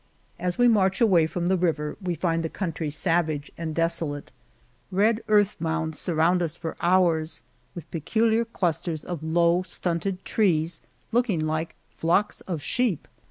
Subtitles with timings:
[0.39, 4.31] As we march away from the river we find the country savage and desolate.
[4.89, 7.43] Red earth mounds surround us for hours
[7.75, 13.07] with peculiar clusters of low, stunted trees, looking like flocks of sheep.